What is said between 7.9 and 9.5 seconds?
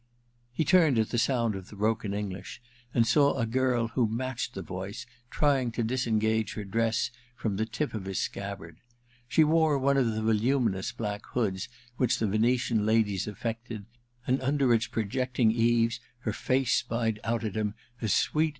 of his scabbard. She